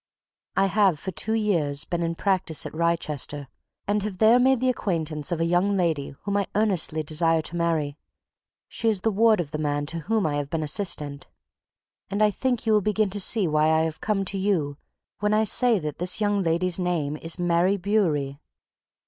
[0.55, 3.49] I have for two years been in practice at Wrychester,
[3.87, 7.55] and have there made the acquaintance of a young lady whom I earnestly desire to
[7.55, 7.99] marry.
[8.67, 11.27] She is the ward of the man to whom I have been assistant.
[12.09, 14.77] And I think you will begin to see why I have come to you
[15.19, 18.39] when I say that this young lady's name is Mary Bewery."